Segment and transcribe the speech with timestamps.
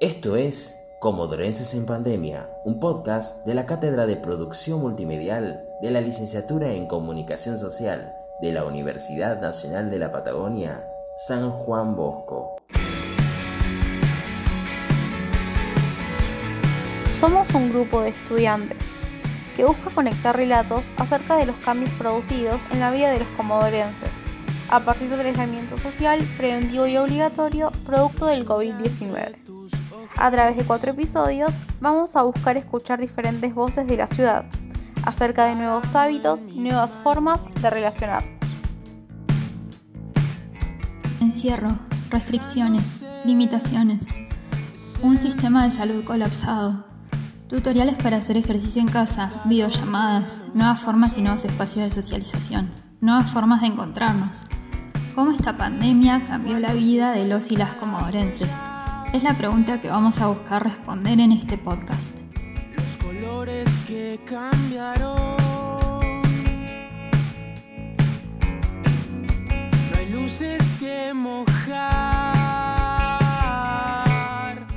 [0.00, 6.00] Esto es Comodorenses en Pandemia, un podcast de la Cátedra de Producción Multimedial de la
[6.00, 10.82] Licenciatura en Comunicación Social de la Universidad Nacional de la Patagonia,
[11.28, 12.56] San Juan Bosco.
[17.06, 18.96] Somos un grupo de estudiantes
[19.54, 24.22] que busca conectar relatos acerca de los cambios producidos en la vida de los comodorenses
[24.70, 29.50] a partir del aislamiento social preventivo y obligatorio producto del COVID-19.
[30.20, 34.44] A través de cuatro episodios vamos a buscar escuchar diferentes voces de la ciudad
[35.06, 38.30] acerca de nuevos hábitos y nuevas formas de relacionarnos.
[41.22, 41.70] Encierro,
[42.10, 44.08] restricciones, limitaciones,
[45.02, 46.84] un sistema de salud colapsado,
[47.48, 53.30] tutoriales para hacer ejercicio en casa, videollamadas, nuevas formas y nuevos espacios de socialización, nuevas
[53.30, 54.42] formas de encontrarnos.
[55.14, 58.50] ¿Cómo esta pandemia cambió la vida de los y las comodorenses?
[59.12, 62.16] Es la pregunta que vamos a buscar responder en este podcast.
[62.76, 65.36] Los colores que cambiaron.
[69.90, 71.58] No hay luces que mojar.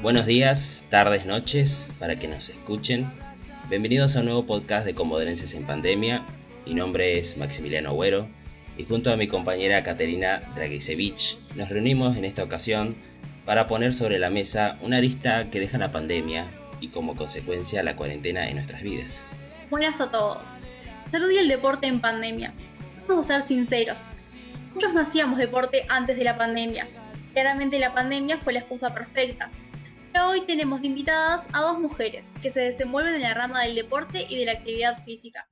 [0.01, 3.11] Buenos días, tardes, noches, para que nos escuchen.
[3.69, 6.23] Bienvenidos a un nuevo podcast de Comodorenses en Pandemia.
[6.65, 8.27] Mi nombre es Maximiliano Agüero
[8.79, 12.95] y junto a mi compañera Caterina Dragisevich nos reunimos en esta ocasión
[13.45, 16.47] para poner sobre la mesa una arista que deja la pandemia
[16.79, 19.23] y como consecuencia la cuarentena en nuestras vidas.
[19.69, 20.61] Buenas a todos.
[21.09, 22.53] Salud y el deporte en pandemia.
[23.07, 24.11] Vamos a ser sinceros.
[24.73, 26.87] Muchos no hacíamos deporte antes de la pandemia.
[27.33, 29.49] Claramente la pandemia fue la excusa perfecta.
[30.11, 33.75] Pero hoy tenemos de invitadas a dos mujeres que se desenvuelven en la rama del
[33.75, 35.47] deporte y de la actividad física.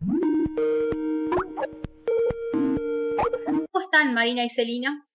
[3.46, 5.08] ¿Cómo están Marina y Celina?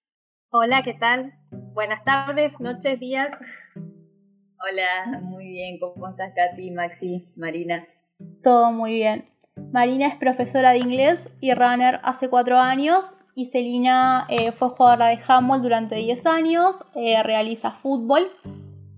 [0.58, 1.34] Hola, ¿qué tal?
[1.74, 3.28] Buenas tardes, noches, días.
[3.74, 5.78] Hola, muy bien.
[5.78, 7.86] ¿Cómo estás, Katy, Maxi, Marina?
[8.42, 9.28] Todo muy bien.
[9.70, 15.08] Marina es profesora de inglés y runner hace cuatro años y Celina eh, fue jugadora
[15.08, 18.30] de handball durante 10 años, eh, realiza fútbol,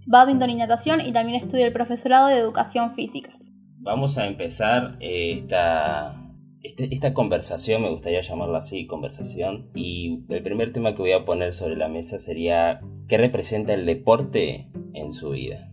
[0.07, 3.33] badminton y natación y también estudia el profesorado de educación física.
[3.79, 6.28] Vamos a empezar eh, esta
[6.63, 11.25] este, esta conversación, me gustaría llamarla así, conversación, y el primer tema que voy a
[11.25, 15.71] poner sobre la mesa sería ¿qué representa el deporte en su vida?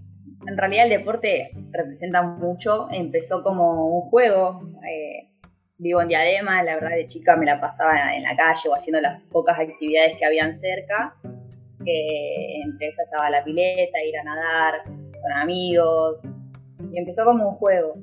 [0.48, 5.32] En realidad el deporte representa mucho, empezó como un juego, eh,
[5.78, 9.02] vivo en Diadema, la verdad de chica me la pasaba en la calle o haciendo
[9.02, 11.16] las pocas actividades que habían cerca,
[11.84, 16.32] que entre esas estaba la pileta, ir a nadar con amigos,
[16.92, 17.96] y empezó como un juego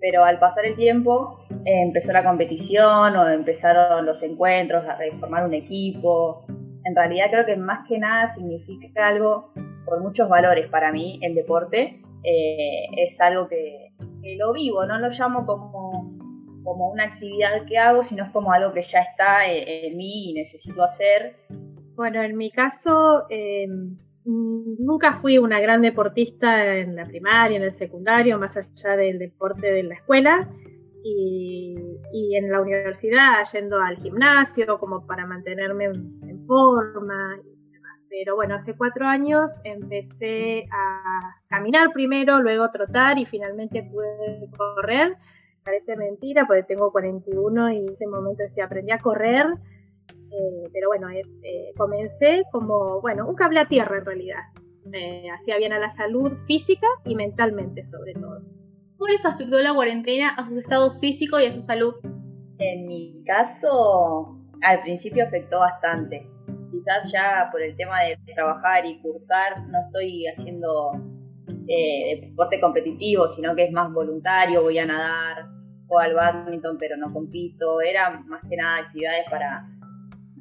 [0.00, 5.44] pero al pasar el tiempo eh, empezó la competición o empezaron los encuentros, a reformar
[5.44, 6.44] un equipo.
[6.84, 9.52] En realidad creo que más que nada significa algo
[9.84, 12.02] por muchos valores para mí, el deporte.
[12.22, 13.92] Eh, es algo que,
[14.36, 16.18] lo vivo, no lo llamo como,
[16.62, 20.30] como una actividad que hago, sino es como algo que ya está eh, en, mí
[20.30, 21.36] y necesito hacer.
[21.94, 23.26] Bueno, en mi caso...
[23.28, 29.18] Mm, nunca fui una gran deportista en la primaria, en el secundario, más allá del
[29.18, 30.48] deporte de la escuela.
[31.02, 31.76] Y,
[32.12, 37.38] en la universidad yendo al gimnasio como para mantenerme en, forma
[38.08, 45.16] Pero bueno, hace cuatro años empecé a caminar primero, luego trotar y finalmente pude correr.
[45.64, 49.46] Parece mentira porque tengo 41 y en ese momento decía aprendí a correr
[50.30, 54.42] eh, pero bueno, eh, eh, comencé como, bueno, un cable a tierra en realidad.
[54.84, 58.42] Me hacía bien a la salud física y mentalmente sobre todo.
[58.96, 61.94] ¿Cómo les afectó la cuarentena a su estado físico y a su salud?
[62.58, 66.28] En mi caso, al principio afectó bastante.
[66.70, 70.92] Quizás ya por el tema de trabajar y cursar no estoy haciendo
[72.20, 75.46] deporte competitivo, sino que es más voluntario, voy a nadar,
[75.86, 77.80] o al badminton, pero no compito.
[77.80, 79.68] Eran más que nada actividades para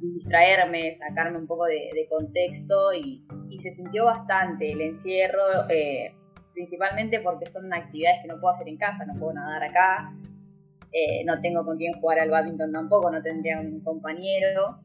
[0.01, 6.15] distraerme, sacarme un poco de, contexto y, se sintió bastante el encierro, eh,
[6.53, 10.13] principalmente porque son actividades que no puedo hacer en casa, no puedo nadar acá,
[10.91, 14.81] eh, no tengo con quién jugar al badminton tampoco, no tendría un compañero.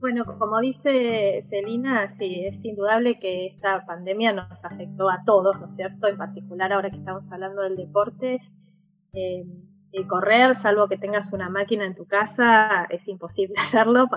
[0.00, 5.68] Bueno, como dice Celina, sí, es indudable que esta pandemia nos afectó a todos, ¿no
[5.68, 6.08] es cierto?
[6.08, 8.40] En particular ahora que estamos hablando del deporte.
[9.12, 9.44] Eh,
[10.02, 14.08] correr, salvo que tengas una máquina en tu casa, es imposible hacerlo.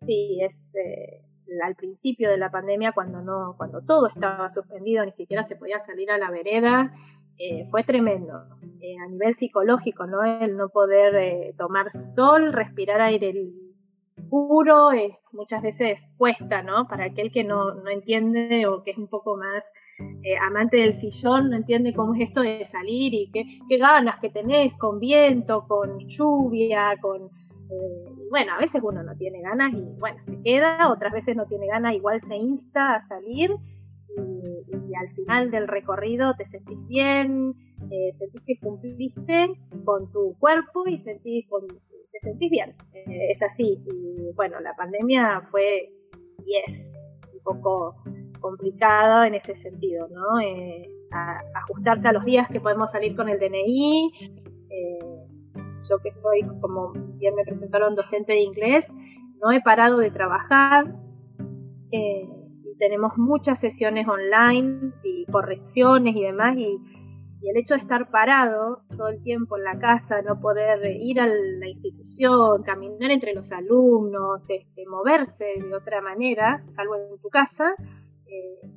[0.00, 1.22] sí, es eh,
[1.62, 5.78] al principio de la pandemia, cuando, no, cuando todo estaba suspendido, ni siquiera se podía
[5.80, 6.94] salir a la vereda,
[7.38, 8.44] eh, fue tremendo.
[8.80, 10.22] Eh, a nivel psicológico, ¿no?
[10.24, 13.32] El no poder tomar sol, respirar aire
[14.34, 14.88] puro,
[15.30, 16.88] muchas veces cuesta, ¿no?
[16.88, 19.70] Para aquel que no, no entiende o que es un poco más
[20.00, 24.30] eh, amante del sillón, no entiende cómo es esto de salir y qué, ganas que
[24.30, 27.26] tenés con viento, con lluvia, con...
[27.26, 31.46] Eh, bueno, a veces uno no tiene ganas y bueno, se queda, otras veces no
[31.46, 33.52] tiene ganas, igual se insta a salir
[34.16, 37.54] y, al final del recorrido te sentís bien,
[37.88, 41.93] eh, sentís que cumpliste con tu cuerpo y sentís te
[42.24, 42.74] sentís bien.
[42.94, 43.80] Eh, es así.
[43.86, 45.92] Y bueno, la pandemia fue
[46.44, 46.92] y es
[47.32, 47.96] un poco
[48.40, 50.40] complicado en ese sentido, ¿no?
[50.40, 50.90] Eh,
[51.54, 54.10] ajustarse a los días que podemos salir con el DNI.
[55.88, 58.86] yo que soy, como bien me presentaron, docente de inglés,
[59.40, 60.92] no he parado de trabajar
[62.78, 66.78] tenemos muchas sesiones online y correcciones y demás y,
[67.48, 71.26] el hecho de estar parado todo el tiempo en la casa, no poder ir a
[71.26, 77.74] la institución, caminar entre los alumnos, este, moverse de otra manera, salvo en tu casa,
[78.26, 78.74] eh,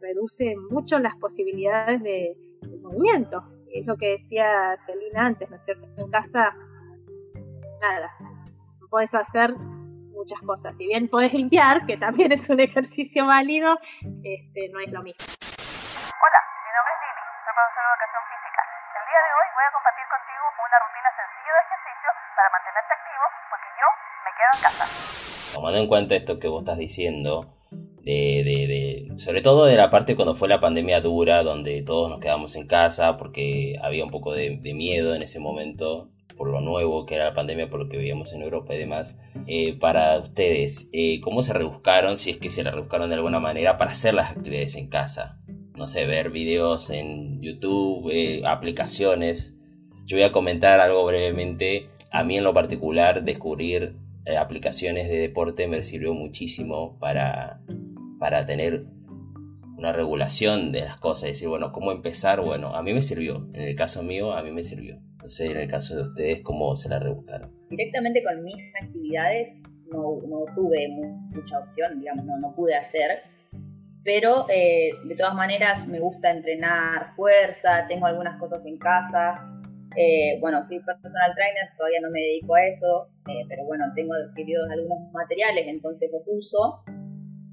[0.00, 2.36] reduce mucho las posibilidades de,
[2.80, 3.42] movimiento.
[3.72, 5.86] Es lo que decía Celina antes, ¿no es cierto?
[5.96, 6.54] En casa,
[7.80, 8.10] nada,
[8.80, 10.76] no puedes hacer muchas cosas.
[10.76, 13.78] Si bien podés limpiar, que también es un ejercicio válido,
[14.22, 15.24] este, no es lo mismo.
[16.10, 16.51] Hola,
[25.62, 27.54] Tomando en cuenta esto que vos estás diciendo,
[28.02, 32.10] de, de, de, sobre todo de la parte cuando fue la pandemia dura, donde todos
[32.10, 36.48] nos quedamos en casa porque había un poco de, de miedo en ese momento por
[36.48, 39.20] lo nuevo que era la pandemia, por lo que veíamos en Europa y demás.
[39.46, 43.38] Eh, para ustedes, eh, ¿cómo se rebuscaron, si es que se la rebuscaron de alguna
[43.38, 45.38] manera, para hacer las actividades en casa?
[45.76, 49.56] No sé, ver videos en YouTube, eh, aplicaciones.
[50.06, 51.88] Yo voy a comentar algo brevemente.
[52.10, 54.01] A mí en lo particular, descubrir
[54.38, 57.60] aplicaciones de deporte me sirvió muchísimo para,
[58.18, 58.86] para tener
[59.76, 62.40] una regulación de las cosas, decir, bueno, ¿cómo empezar?
[62.40, 65.00] Bueno, a mí me sirvió, en el caso mío, a mí me sirvió.
[65.20, 67.50] No sé, en el caso de ustedes, ¿cómo se la rebuscaron?
[67.68, 73.22] Directamente con mis actividades no, no tuve mucha opción, digamos, no, no pude hacer,
[74.04, 79.48] pero eh, de todas maneras me gusta entrenar fuerza, tengo algunas cosas en casa.
[79.96, 84.14] Eh, bueno, soy personal trainer, todavía no me dedico a eso, eh, pero bueno, tengo
[84.14, 86.82] adquiridos algunos materiales, entonces los uso.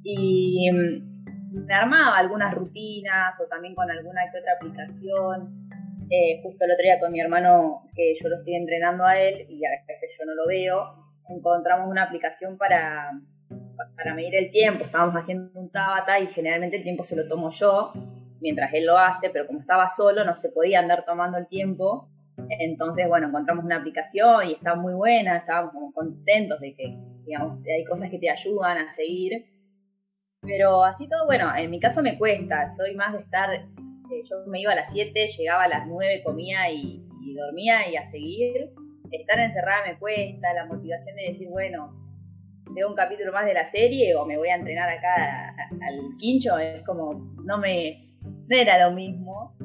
[0.04, 5.68] Y mm, me armaba algunas rutinas o también con alguna que otra aplicación.
[6.10, 9.46] Eh, justo el otro día con mi hermano, que yo lo estoy entrenando a él
[9.50, 10.96] y a veces yo no lo veo,
[11.28, 13.12] encontramos una aplicación para,
[13.96, 14.86] para medir el tiempo.
[14.86, 17.94] Estábamos haciendo un tabata y generalmente el tiempo se lo tomo yo
[18.42, 22.08] mientras él lo hace, pero como estaba solo no se podía andar tomando el tiempo.
[22.48, 27.84] Entonces, bueno, encontramos una aplicación y está muy buena, estábamos contentos de que, digamos, hay
[27.84, 29.46] cosas que te ayudan a seguir.
[30.42, 34.38] Pero así todo, bueno, en mi caso me cuesta, soy más de estar, eh, yo
[34.48, 37.06] me iba a las 7, llegaba a las 9, comía y,
[37.36, 38.72] dormía y a seguir.
[39.12, 41.94] Estar encerrada me cuesta, la motivación de decir, bueno,
[42.72, 46.58] veo un capítulo más de la serie o me voy a entrenar acá al quincho,
[46.58, 49.56] es como, no me, no era lo mismo.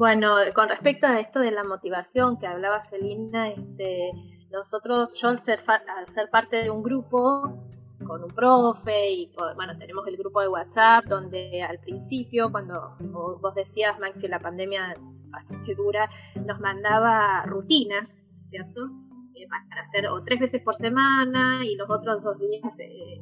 [0.00, 4.12] Bueno, con respecto a esto de la motivación que hablaba Celina, este,
[4.50, 7.68] nosotros, yo al ser, al ser parte de un grupo,
[8.06, 12.96] con un profe y bueno, tenemos el grupo de WhatsApp donde al principio, cuando
[13.42, 14.94] vos decías, Maxi, la pandemia
[15.34, 16.08] así dura,
[16.46, 18.80] nos mandaba rutinas, ¿cierto?
[19.34, 23.20] Eh, para hacer o tres veces por semana y los otros dos días eh,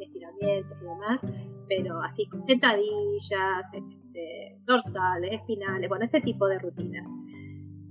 [0.00, 1.20] estiramientos y demás,
[1.68, 3.70] pero así con sentadillas,
[4.10, 7.08] este, dorsales, espinales, bueno, ese tipo de rutinas.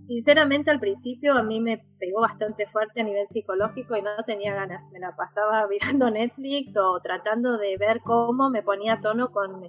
[0.08, 4.56] Sinceramente al principio a mí me pegó bastante fuerte a nivel psicológico y no tenía
[4.56, 4.84] ganas.
[4.92, 9.62] Me la pasaba mirando Netflix o tratando de ver cómo me ponía a tono con,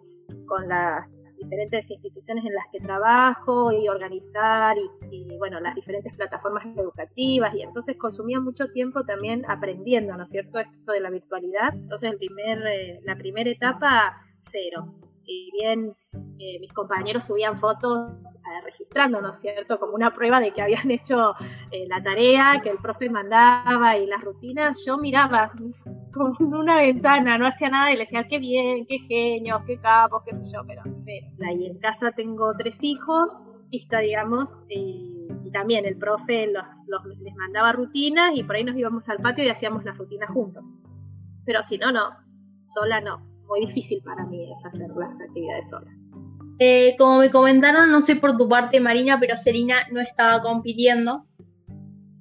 [0.67, 1.07] las
[1.39, 4.77] diferentes instituciones en las que trabajo y organizar
[5.11, 10.31] y, bueno, las diferentes plataformas educativas y entonces consumía mucho tiempo también aprendiendo, ¿no es
[10.31, 11.73] cierto?, esto de la virtualidad.
[11.75, 15.95] Entonces el primer, eh, la primera etapa, cero si bien
[16.39, 20.63] eh, mis compañeros subían fotos eh, registrando, ¿no es cierto?, como una prueba de que
[20.63, 21.35] habían hecho
[21.71, 25.53] eh, la tarea que el profe mandaba y las rutinas, yo miraba
[26.13, 30.23] con una ventana, no hacía nada y le decía, qué bien, qué genios, qué capos,
[30.25, 30.83] qué sé yo, pero
[31.47, 35.17] ahí en casa tengo tres hijos, está, digamos, y,
[35.53, 36.65] también el profe los,
[37.19, 40.65] les mandaba rutinas y por ahí nos íbamos al patio y hacíamos las rutinas juntos.
[41.45, 42.11] Pero si no, no,
[42.65, 45.95] sola no muy difícil para mí es hacer las actividades solas.
[46.59, 51.27] Eh, como me comentaron, no sé por tu parte, Marina, pero Serena no estaba compitiendo.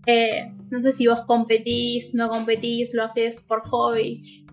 [0.05, 4.45] Eh, No sé si vos competís, no competís, lo haces por hobby.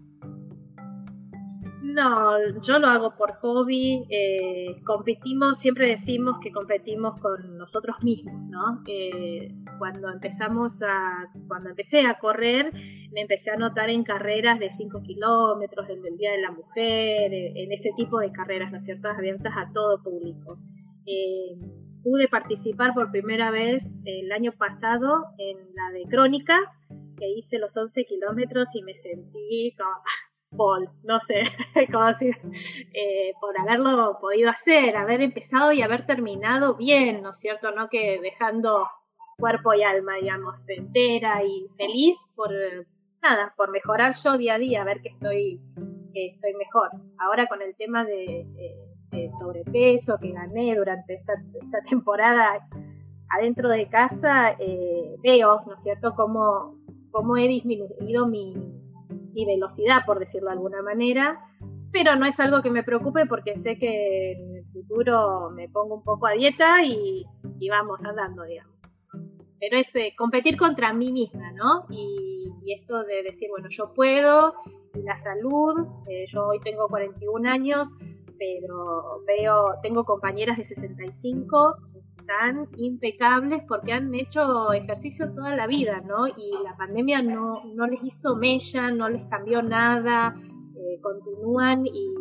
[1.97, 4.07] No, yo lo hago por hobby.
[4.11, 8.83] eh, competimos, siempre decimos que competimos con nosotros mismos, ¿no?
[8.87, 9.49] Eh,
[9.79, 12.71] cuando empezamos a, cuando empecé a correr,
[13.13, 17.33] me empecé a anotar en carreras de 5 kilómetros, en el Día de la Mujer,
[17.33, 20.59] eh, en ese tipo de carreras, ¿no es cierto?, abiertas a todo público.
[21.07, 21.57] Eh,
[22.03, 26.59] pude participar por primera vez el año pasado en la de Crónica,
[27.17, 29.97] que hice los 11 kilómetros y me sentí como,
[30.57, 31.43] Paul, no sé,
[31.93, 37.71] cómo eh, por haberlo podido hacer, haber empezado y haber terminado bien, ¿no es cierto?
[37.73, 38.89] No que dejando
[39.39, 42.51] cuerpo y alma, digamos, entera y feliz por
[43.23, 45.61] nada, por mejorar yo día a día, ver que estoy,
[46.13, 46.91] que estoy mejor.
[47.19, 48.47] Ahora con el tema de,
[49.39, 51.33] sobrepeso que gané durante esta,
[51.63, 52.69] esta temporada
[53.31, 56.77] adentro de casa, eh, veo, ¿no es cierto?, cómo,
[57.11, 58.55] cómo he disminuido mi,
[59.37, 61.39] mi velocidad, por decirlo de alguna manera,
[61.93, 65.97] pero no es algo que me preocupe porque sé que en el futuro me pongo
[65.97, 67.27] un poco a dieta y,
[67.61, 68.75] y vamos andando, digamos.
[69.61, 71.85] Pero es eh, competir contra mí misma, ¿no?
[71.91, 74.55] Y, y, esto de decir, bueno, yo puedo,
[74.95, 77.95] y la salud, eh, yo hoy tengo 41 años,
[78.39, 81.77] pero veo, tengo compañeras de 65
[82.27, 86.27] están impecables porque han hecho ejercicio toda la vida, ¿no?
[86.27, 90.35] Y la pandemia no, no les hizo mella, no les cambió nada,
[90.77, 92.15] eh, continúan y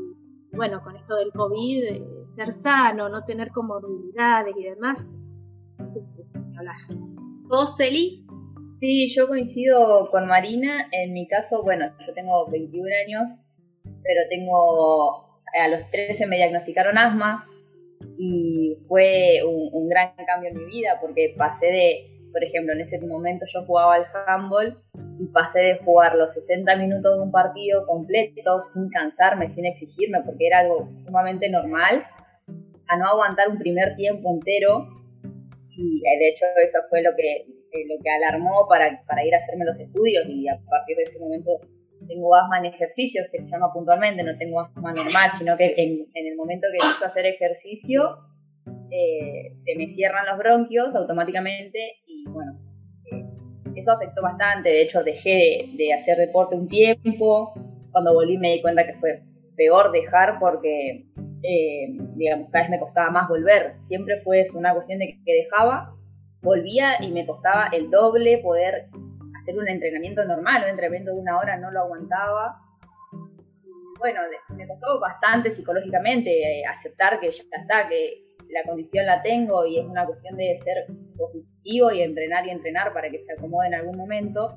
[0.52, 5.10] bueno, con esto del COVID, eh, ser sano, no tener comorbilidades y demás,
[5.84, 7.44] es un.
[7.48, 8.26] ¿Vos, Eli?
[8.76, 10.88] Sí, yo coincido con Marina.
[10.92, 13.40] En mi caso, bueno, yo tengo 21 años,
[13.84, 17.48] pero tengo, a los 13 me diagnosticaron asma,
[18.18, 18.55] y
[18.88, 23.00] fue un, un, gran cambio en mi vida porque pasé de, por ejemplo, en ese
[23.00, 24.78] momento yo jugaba al handball
[25.18, 30.22] y pasé de jugar los 60 minutos de un partido completo sin cansarme, sin exigirme,
[30.26, 32.06] porque era algo sumamente normal,
[32.88, 34.88] a no aguantar un primer tiempo entero.
[35.78, 39.38] Y de hecho eso fue lo que, eh, lo que alarmó para, para ir a
[39.38, 40.26] hacerme los estudios.
[40.28, 41.52] Y a partir de ese momento
[42.08, 46.08] tengo asma en ejercicios, que se llama puntualmente, no tengo asma normal, sino que en,
[46.14, 48.18] en el momento que empiezo a hacer ejercicio,
[48.98, 52.58] eh, se me cierran los bronquios automáticamente y bueno,
[53.12, 53.26] eh,
[53.76, 57.54] eso afectó bastante, de hecho dejé de, hacer deporte un tiempo,
[57.92, 59.22] cuando volví me di cuenta que fue
[59.58, 61.08] peor dejar porque,
[61.44, 65.94] eh, digamos, cada vez me costaba más volver, siempre fue una cuestión de que dejaba,
[66.42, 68.88] volvía y me costaba el doble poder
[69.38, 72.62] hacer un entrenamiento normal, un entrenamiento de una hora no lo aguantaba.
[74.00, 74.22] Bueno,
[74.56, 79.86] me costó bastante psicológicamente aceptar que ya está, que la condición la tengo y es
[79.86, 80.86] una cuestión de ser
[81.18, 84.48] positivo y entrenar y entrenar para que se acomode en algún momento.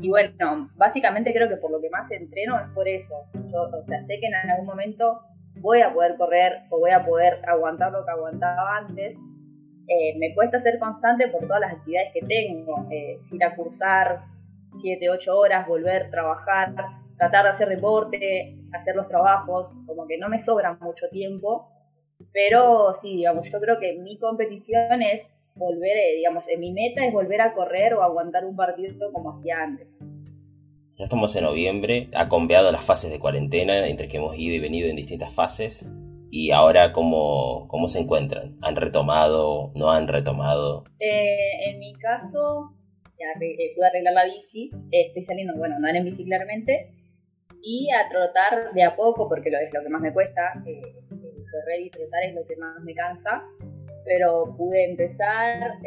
[0.00, 3.26] Y bueno, básicamente creo que por lo que más entreno es por eso.
[3.48, 5.20] Yo, o sea, sé que en algún momento
[5.56, 9.20] voy a poder correr o voy a poder aguantar lo que aguantaba antes,
[9.88, 12.86] eh, me cuesta ser constante por todas las actividades que tengo.
[12.90, 14.24] Eh, ir a cursar
[14.58, 16.74] 7, 8 horas, volver, trabajar,
[17.16, 21.68] tratar de hacer deporte, hacer los trabajos, como que no me sobra mucho tiempo.
[22.32, 27.12] Pero sí, digamos, yo creo que mi competición es volver, eh, digamos, mi meta es
[27.12, 29.98] volver a correr o aguantar un partido como hacía antes.
[30.92, 34.60] Ya estamos en noviembre, ha cambiado las fases de cuarentena, entre que hemos ido y
[34.60, 35.90] venido en distintas fases
[36.30, 38.56] y ahora cómo, cómo se encuentran?
[38.62, 39.70] ¿Han retomado?
[39.74, 40.84] ¿No han retomado?
[40.98, 42.74] Eh, en mi caso,
[43.18, 46.90] ya eh, pude arreglar la bici, eh, estoy saliendo, bueno, andar en bici claramente
[47.62, 50.80] y a trotar de a poco porque lo, es lo que más me cuesta, eh,
[51.80, 53.42] y trotar es lo que más me cansa,
[54.04, 55.78] pero pude empezar,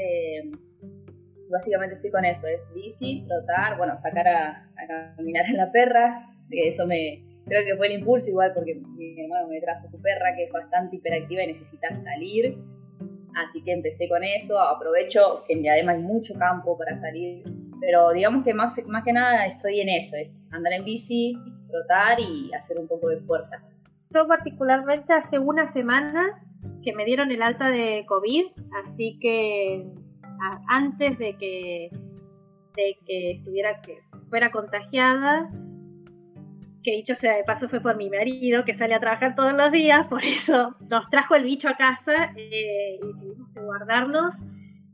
[1.49, 6.29] básicamente estoy con eso, es bici, trotar, bueno, sacar a, a caminar a la perra,
[6.49, 10.35] eso me, creo que fue el impulso igual porque mi hermano me trajo su perra
[10.35, 12.57] que es bastante hiperactiva y necesita salir.
[13.35, 17.43] Así que empecé con eso, aprovecho que en hay mucho campo para salir,
[17.81, 22.17] pero digamos que más, más que nada estoy en eso, es andar en bici, trotar
[22.19, 23.61] y hacer un poco de fuerza.
[24.27, 26.41] Particularmente hace una semana
[26.81, 28.45] que me dieron el alta de COVID,
[28.83, 29.85] así que
[30.67, 31.89] antes de que,
[32.75, 35.49] de que estuviera que fuera contagiada,
[36.83, 39.71] que dicho sea de paso fue por mi marido, que sale a trabajar todos los
[39.71, 44.35] días, por eso nos trajo el bicho a casa eh, y tuvimos que guardarnos.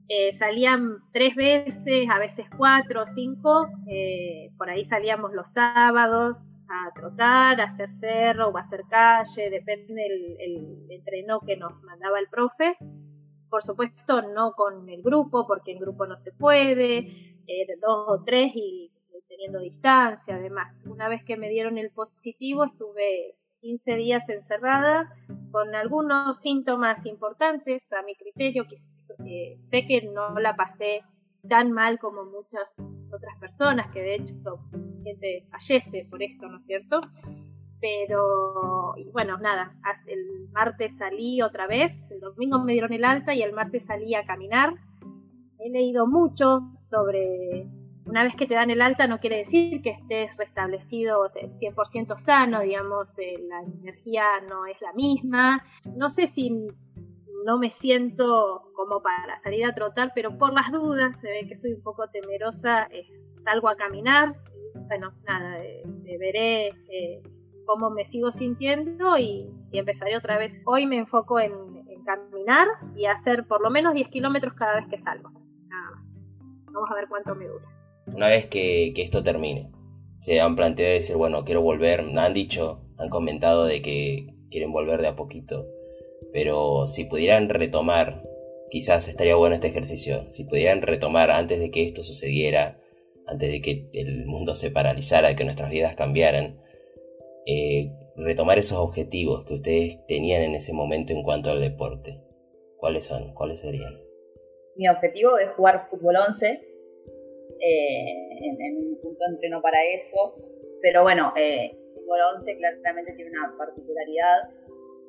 [0.08, 6.48] Eh, salían tres veces, a veces cuatro o cinco, eh, por ahí salíamos los sábados
[6.72, 11.82] a trotar, a hacer cerro o a hacer calle, depende del el entreno que nos
[11.84, 12.78] mandaba el profe.
[13.50, 17.00] por supuesto no con el grupo, porque en grupo no se puede,
[17.48, 18.92] eh, dos o tres y
[19.28, 20.84] teniendo distancia, además.
[20.86, 25.14] Una vez que me dieron el positivo, estuve 15 días encerrada
[25.52, 31.02] con algunos síntomas importantes a mi criterio, que sé que no la pasé
[31.48, 32.76] tan mal como muchas
[33.12, 34.34] otras personas, que de hecho
[35.04, 37.02] gente fallece por esto, ¿no es cierto?
[37.80, 43.34] Pero, y bueno, nada, el martes salí otra vez, el domingo me dieron el alta
[43.34, 44.76] y el martes salí a caminar.
[45.58, 47.68] He leído mucho sobre
[48.06, 52.62] una vez que te dan el alta no quiere decir que estés restablecido 100% sano,
[52.62, 55.64] digamos, eh, la energía no es la misma.
[55.96, 56.68] No sé si
[57.46, 61.56] no me siento como para salir a trotar, pero por las dudas, se ve que
[61.56, 62.88] soy un poco temerosa,
[63.44, 64.36] salgo a caminar.
[64.88, 65.60] bueno, nada,
[66.20, 67.22] veré eh,
[67.66, 70.60] cómo me sigo sintiendo y, empezaré otra vez.
[70.66, 71.72] Hoy me enfoco en,
[72.04, 75.30] caminar y hacer por lo menos 10 kilómetros cada vez que salgo.
[75.68, 76.10] Nada más.
[76.66, 77.72] Vamos a ver cuánto me dura
[78.08, 79.72] una vez que, esto termine.
[80.22, 85.02] Se han planteado decir, bueno, quiero volver, han dicho, han comentado de que quieren volver
[85.02, 85.66] de a poquito,
[86.32, 88.24] pero si pudieran retomar,
[88.70, 92.80] quizás estaría bueno este ejercicio, si pudieran retomar antes de que esto sucediera,
[93.28, 96.62] antes de que el mundo se paralizara, de que nuestras vidas cambiaran,
[97.46, 102.22] eh, retomar esos objetivos que ustedes tenían en ese momento en cuanto al deporte.
[102.78, 103.34] ¿Cuáles son?
[103.34, 104.00] ¿Cuáles serían?
[104.76, 106.48] Mi objetivo es jugar fútbol 11
[107.60, 108.12] eh,
[108.42, 110.36] en, un punto entreno para eso.
[110.82, 114.50] Pero bueno, eh, fútbol 11 claramente tiene una particularidad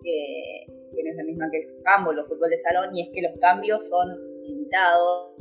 [0.03, 0.67] que,
[1.03, 3.39] no es la misma que el handball o fútbol de salón, y es que los
[3.41, 4.09] cambios son
[4.43, 5.37] limitados.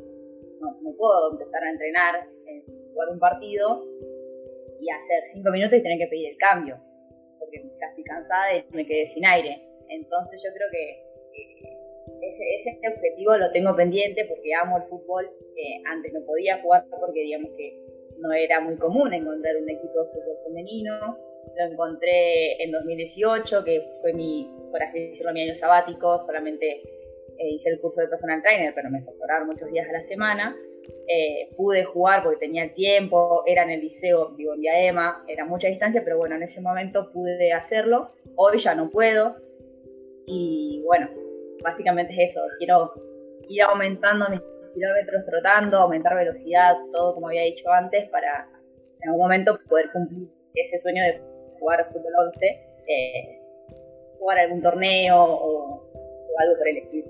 [0.60, 2.16] No, puedo empezar a entrenar,
[2.46, 3.84] en jugar un partido
[4.80, 6.78] y hacer cinco minutos y tener que pedir el cambio,
[7.40, 9.68] porque estoy cansada y me quedé sin aire.
[9.90, 11.12] Entonces yo creo que
[12.22, 15.30] ese, objetivo lo tengo pendiente porque amo el fútbol.
[15.86, 17.78] antes no podía jugar porque digamos que
[18.20, 21.18] no era muy común encontrar un equipo de fútbol femenino.
[21.58, 26.18] Lo encontré en 2018, que fue mi, por así decirlo, mi año sabático.
[26.20, 26.82] Solamente
[27.38, 30.56] eh, hice el curso de personal trainer, pero me soportaron muchos días a la semana.
[31.08, 35.68] Eh, pude jugar porque tenía tiempo, era en el liceo, vivo en Diadema, era mucha
[35.68, 38.12] distancia, pero bueno, en ese momento pude hacerlo.
[38.36, 39.36] Hoy ya no puedo.
[40.26, 41.10] Y bueno,
[41.64, 42.94] básicamente es eso, quiero
[43.48, 44.42] ir aumentando mis
[44.74, 48.48] kilómetros trotando, aumentar velocidad, todo como había dicho antes, para
[49.02, 51.22] en algún momento poder cumplir ese sueño de
[51.62, 52.46] jugar fútbol 11,
[52.88, 53.42] eh,
[54.20, 55.92] jugar algún torneo o,
[56.38, 57.08] algo por el estilo.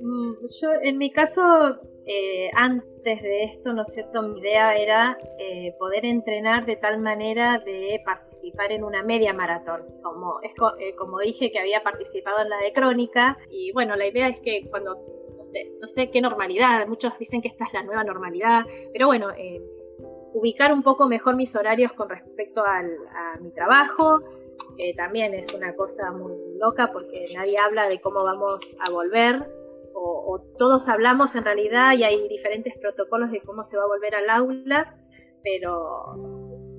[0.00, 4.22] Mm, yo, en mi caso, eh, antes de esto, ¿no es cierto?
[4.22, 9.82] Mi idea era eh, poder entrenar de tal manera de participar en una media maratón.
[10.02, 14.06] Como, es, eh, como dije que había participado en la de Crónica, y bueno, la
[14.06, 14.94] idea es que cuando,
[15.36, 19.06] no sé, no sé qué normalidad, muchos dicen que esta es la nueva normalidad, pero
[19.06, 19.28] bueno,
[20.34, 24.20] ubicar un poco mejor mis horarios con respecto al, a mi trabajo,
[24.76, 29.46] que también es una cosa muy loca porque nadie habla de cómo vamos a volver
[29.94, 34.14] o, todos hablamos en realidad y hay diferentes protocolos de cómo se va a volver
[34.14, 34.96] al aula,
[35.42, 36.16] pero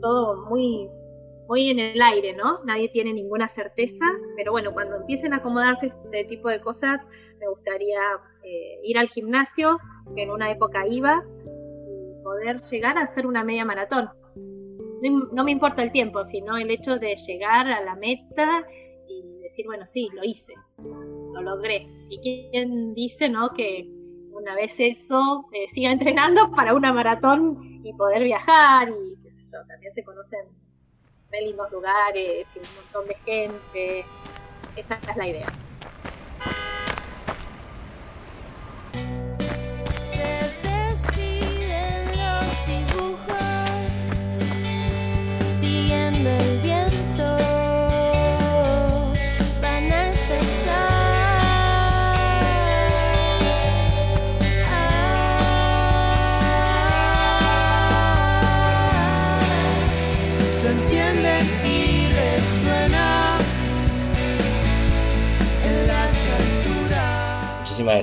[0.01, 0.89] todo muy,
[1.47, 2.63] muy en el aire, ¿no?
[2.65, 7.05] Nadie tiene ninguna certeza, pero bueno, cuando empiecen a acomodarse este tipo de cosas,
[7.39, 8.01] me gustaría
[8.43, 9.77] eh, ir al gimnasio,
[10.15, 11.23] que en una época iba,
[12.33, 14.09] poder llegar a hacer una media maratón.
[15.31, 18.65] no me importa el tiempo, sino el hecho de llegar a la meta
[19.07, 20.53] y decir, bueno, sí, lo hice
[21.33, 21.87] lo logré.
[22.09, 23.53] Y quién dice, ¿no?
[23.53, 23.87] Que
[24.31, 29.15] una vez eso eh, siga entrenando para una maratón y poder viajar y
[29.67, 30.39] también se conocen
[31.31, 34.05] lindos lugares y un montón de gente.
[34.75, 35.47] Esa es la idea.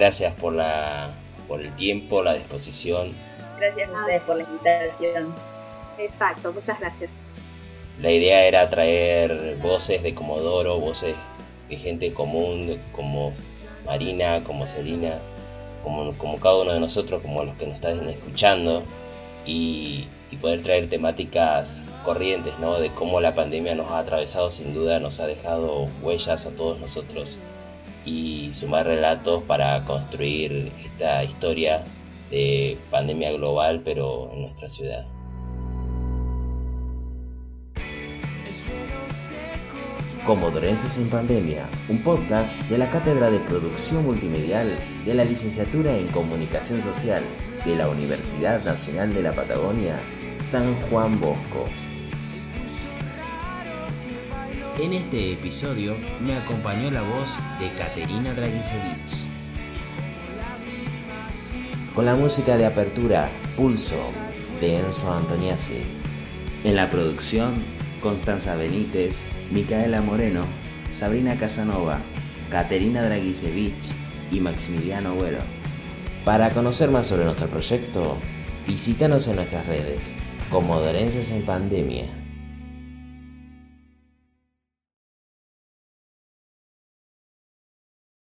[0.01, 1.11] Gracias por, la,
[1.47, 3.13] por el tiempo, la disposición.
[3.59, 5.35] Gracias a ustedes por la invitación.
[5.99, 7.11] Exacto, muchas gracias.
[8.01, 11.15] La idea era traer voces de Comodoro, voces
[11.69, 13.35] de gente común como
[13.85, 15.19] Marina, como Celina,
[15.85, 18.83] como, como cada uno de nosotros, como los que nos están escuchando,
[19.45, 22.81] y, y, poder traer temáticas corrientes, ¿no?
[22.81, 26.81] De cómo la pandemia nos ha atravesado, sin duda, nos ha dejado huellas a todos
[26.81, 27.39] nosotros
[28.05, 31.85] y sumar relatos para construir esta historia
[32.31, 35.07] de pandemia global, pero en nuestra ciudad.
[40.25, 44.69] Comodorenses en Pandemia, un podcast de la Cátedra de Producción Multimedial
[45.05, 47.25] de la Licenciatura en Comunicación Social
[47.65, 49.97] de la Universidad Nacional de la Patagonia,
[50.41, 51.67] San Juan Bosco.
[54.81, 57.29] En este episodio me acompañó la voz
[57.61, 59.27] de Caterina Dragisevich.
[61.95, 64.11] Con la música de apertura Pulso
[64.59, 65.83] de Enzo Antoniazzi.
[66.65, 67.63] En la producción,
[68.01, 70.47] Constanza Benítez, Micaela Moreno,
[70.91, 71.99] Sabrina Casanova,
[72.51, 73.93] Caterina Dragisevich
[74.33, 75.43] y Maximiliano Güero.
[76.25, 78.17] Para conocer más sobre nuestro proyecto,
[78.67, 80.15] visítanos en nuestras redes,
[80.51, 82.20] como Dorenses en Pandemia.